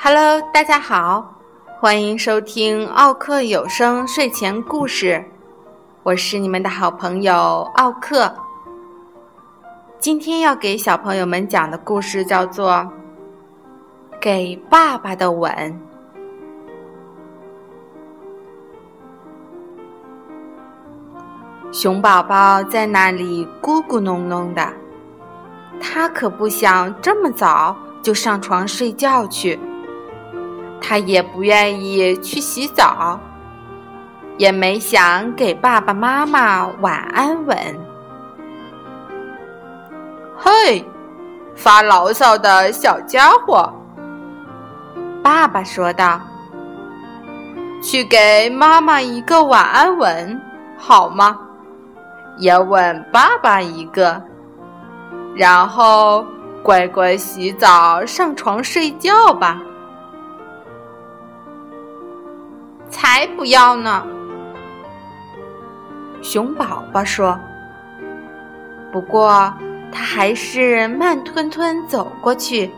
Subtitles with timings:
[0.00, 1.34] Hello，大家好，
[1.78, 5.24] 欢迎收听奥克有声睡前故事，
[6.02, 8.34] 我是你们的好朋友奥克。
[9.98, 12.72] 今天要给小朋友们讲的故事叫做
[14.20, 15.52] 《给爸爸的吻》。
[21.70, 24.72] 熊宝宝在那里咕咕哝哝的，
[25.80, 29.60] 他可不想这么早就上床睡觉去。
[30.80, 33.20] 他也不愿意去洗澡，
[34.38, 37.56] 也没想给爸爸妈妈晚安吻。
[40.36, 40.82] 嘿，
[41.54, 43.70] 发牢骚的小家伙！
[45.22, 46.20] 爸爸说道
[47.82, 50.40] ：“去给妈妈一个晚安吻，
[50.78, 51.38] 好吗？
[52.38, 54.22] 也吻爸爸一个，
[55.34, 56.24] 然后
[56.62, 59.60] 乖乖洗澡，上床睡觉吧。”
[62.90, 64.04] 才不要呢！
[66.22, 67.38] 熊宝宝说。
[68.90, 69.52] 不过
[69.92, 72.70] 他还是慢吞吞走过去，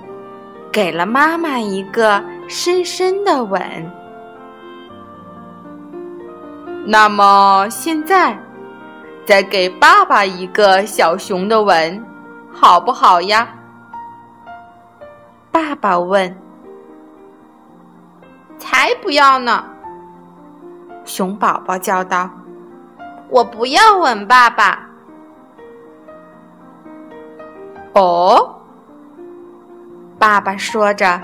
[0.72, 3.62] 给了妈妈一个深深的吻。
[6.84, 8.36] 那么现在，
[9.26, 12.04] 再给爸爸一个小熊的吻，
[12.52, 13.48] 好不好呀？
[15.52, 16.36] 爸爸问。
[18.58, 19.64] 才不要呢！
[21.04, 22.28] 熊宝宝叫道
[23.30, 24.86] ：“我不要吻爸爸。”
[27.94, 28.54] 哦，
[30.18, 31.20] 爸爸说着，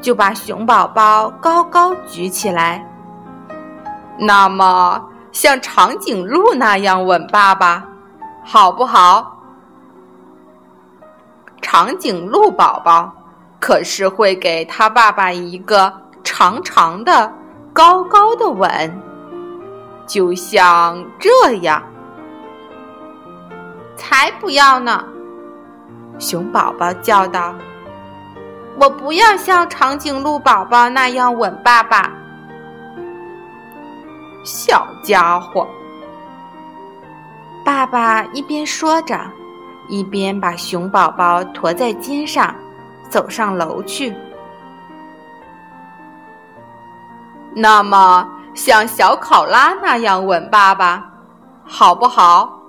[0.00, 2.84] 就把熊宝宝高高举起来。
[4.18, 7.84] 那么，像长颈鹿那样吻爸爸，
[8.44, 9.38] 好不好？
[11.62, 13.12] 长颈鹿宝宝
[13.60, 15.92] 可是会给他爸爸一个
[16.24, 17.32] 长长的、
[17.72, 19.02] 高高的吻。
[20.06, 21.30] 就像这
[21.62, 21.80] 样，
[23.96, 25.04] 才不要呢！
[26.18, 27.54] 熊宝宝叫道
[28.76, 32.10] ：“我不要像长颈鹿宝宝那样吻爸爸。”
[34.42, 35.66] 小家伙，
[37.64, 39.18] 爸爸一边说着，
[39.88, 42.54] 一边把熊宝宝驮在肩上，
[43.08, 44.14] 走上楼去。
[47.54, 48.28] 那么。
[48.52, 51.08] 像小考拉那样吻爸爸，
[51.64, 52.60] 好不好？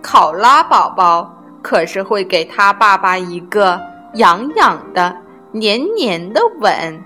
[0.00, 1.28] 考拉宝宝
[1.60, 3.78] 可是会给他爸爸一个
[4.14, 5.14] 痒痒的、
[5.50, 7.04] 黏黏的吻，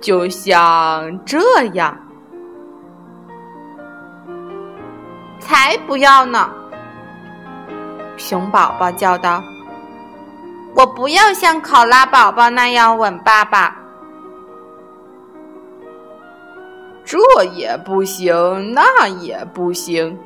[0.00, 1.38] 就像这
[1.74, 1.96] 样。
[5.38, 6.50] 才不要呢！
[8.16, 9.44] 熊宝宝叫道
[10.74, 13.76] ：“我不要像考拉宝宝那样吻爸爸。”
[17.04, 17.18] 这
[17.54, 20.18] 也不行，那也不行。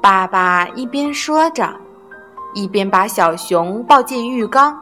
[0.00, 1.68] 爸爸一边说着，
[2.54, 4.80] 一边把小熊抱进浴缸。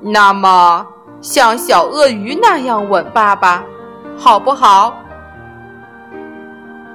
[0.00, 0.84] 那么，
[1.20, 3.62] 像小鳄鱼那样吻爸爸，
[4.16, 4.96] 好不好？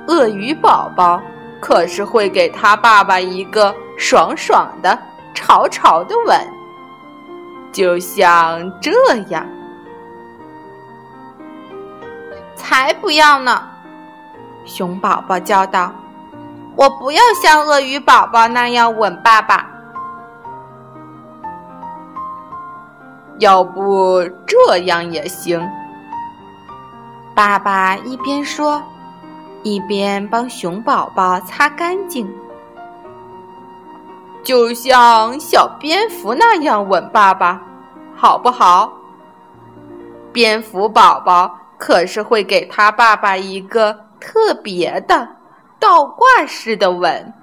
[0.07, 1.21] 鳄鱼宝宝
[1.59, 4.97] 可是会给他爸爸一个爽爽的、
[5.33, 6.39] 潮潮的吻，
[7.71, 8.91] 就像这
[9.29, 9.45] 样。
[12.55, 13.61] 才不要呢！
[14.65, 15.91] 熊宝宝叫道
[16.77, 19.67] ：“我不要像鳄鱼宝宝那样吻爸爸。
[23.41, 25.62] 要不这样也行。”
[27.35, 28.81] 爸爸一边说，
[29.63, 32.25] 一边帮熊宝宝擦干净，
[34.44, 37.62] 就像小蝙蝠那样吻爸爸，
[38.16, 38.94] 好不好？
[40.31, 41.58] 蝙蝠宝宝。
[41.84, 45.28] 可是会给他爸爸一个特别的
[45.79, 47.34] 倒挂式的吻，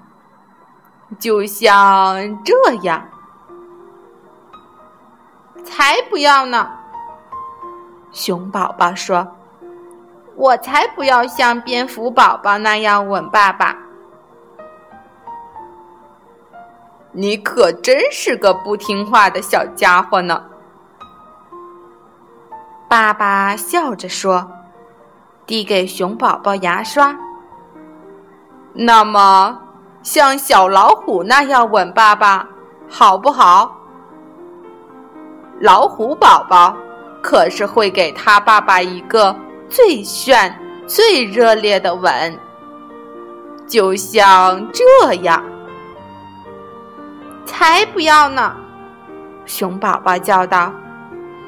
[1.19, 3.03] 就像这样。
[5.63, 6.69] 才不要呢！
[8.11, 9.27] 熊宝宝说
[10.35, 13.75] ：“我才不要像蝙蝠宝宝那样吻爸爸。”
[17.11, 20.43] 你可真是个不听话的小家伙呢！
[22.87, 24.51] 爸爸笑着说
[25.45, 27.15] ：“递给熊宝宝牙刷。
[28.73, 29.59] 那么，
[30.03, 32.47] 像小老虎那样吻爸爸，
[32.87, 33.78] 好不好？
[35.59, 36.75] 老虎宝宝
[37.21, 39.35] 可是会给他爸爸一个
[39.67, 40.57] 最炫、
[40.87, 42.39] 最热烈的吻，
[43.67, 45.43] 就像这样。
[47.45, 48.55] 才不要呢！
[49.45, 50.71] 熊宝宝叫道：“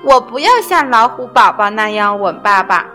[0.04, 2.86] 我不要像老虎宝宝那样吻爸爸。”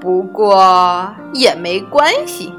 [0.00, 2.52] 不过也没关系。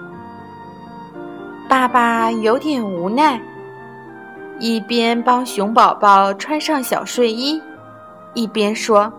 [1.67, 3.41] 爸爸有点无奈，
[4.59, 7.61] 一边帮熊宝宝穿上小睡衣，
[8.33, 9.11] 一边说：“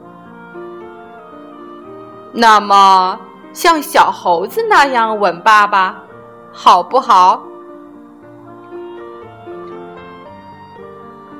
[2.33, 3.19] 那么
[3.53, 5.97] 像小猴子那样吻爸爸，
[6.53, 7.43] 好不好？”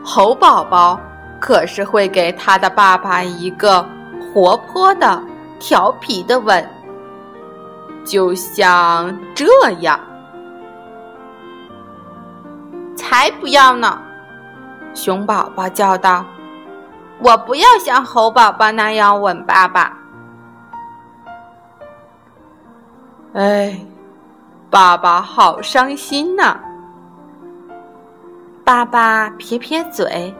[0.05, 1.01] 猴宝宝
[1.41, 3.85] 可是会给他的爸爸一个
[4.33, 5.21] 活泼的、
[5.59, 6.65] 调皮的吻，
[8.05, 9.47] 就像这
[9.81, 9.99] 样。
[13.09, 14.03] 才不要呢！
[14.93, 16.25] 熊宝宝叫道
[17.23, 19.97] ：“我不要像猴宝宝那样吻爸爸。”
[23.35, 23.79] 哎，
[24.69, 26.57] 爸爸好伤心呐！
[28.65, 30.35] 爸爸撇撇嘴，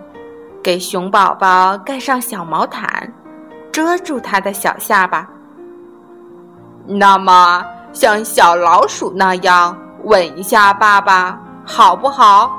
[0.61, 3.13] 给熊宝宝盖上小毛毯，
[3.71, 5.25] 遮住他的小下巴。
[6.85, 12.51] 那么，像小老鼠那样吻一下爸爸，好不好？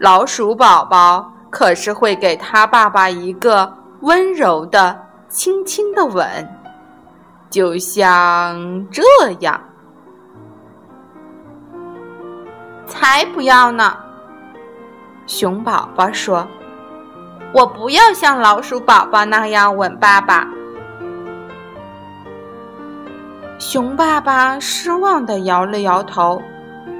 [0.00, 4.98] 老鼠宝宝可是会给他爸爸一个温柔的、
[5.28, 6.26] 轻轻的吻，
[7.50, 9.02] 就像这
[9.40, 9.60] 样。
[12.86, 13.96] 才不要呢！
[15.26, 16.46] 熊宝宝说
[17.52, 20.46] ：“我不要像老鼠宝宝那样吻爸爸。”
[23.58, 26.40] 熊爸爸失望的摇了摇头，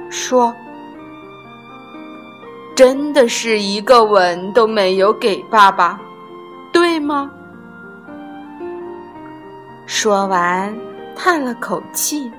[0.09, 0.53] 说
[2.75, 5.99] ：“真的是一个吻都没有给爸爸，
[6.71, 7.31] 对吗？”
[9.85, 10.75] 说完，
[11.15, 12.31] 叹了口气，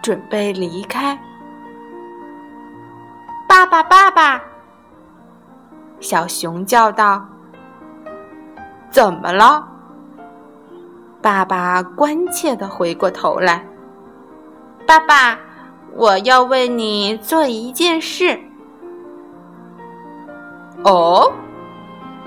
[0.00, 1.18] 准备离开。
[3.48, 4.42] 爸爸，爸爸！
[6.00, 7.24] 小熊叫道
[8.90, 9.68] ：“怎么了？”
[11.20, 13.64] 爸爸关切的回过头来
[14.86, 15.38] ：“爸爸，
[15.94, 18.38] 我要为你做一件事。
[20.84, 21.32] ”“哦，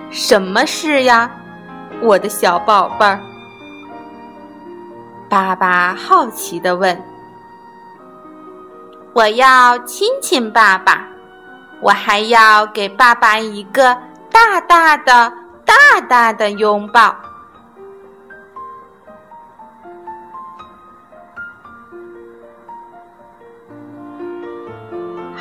[0.09, 1.29] 什么事呀，
[2.01, 3.19] 我的小宝贝儿？”
[5.29, 7.01] 爸爸好奇的问。
[9.13, 11.07] “我要亲亲爸爸。”
[11.81, 13.95] 我还要给爸爸一个
[14.31, 15.31] 大大的、
[15.65, 17.13] 大大的拥抱。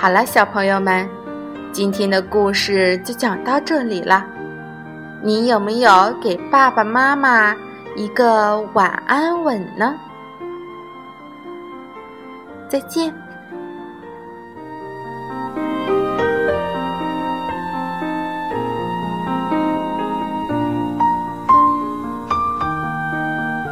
[0.04, 1.08] 好了，小朋友们，
[1.72, 4.22] 今天的故事就讲到这里了。
[5.22, 7.56] 你有没有给爸爸妈妈
[7.96, 9.94] 一个晚安吻呢？
[12.68, 13.14] 再见。